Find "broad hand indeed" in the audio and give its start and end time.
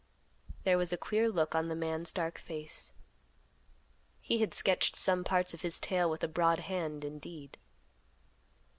6.27-7.59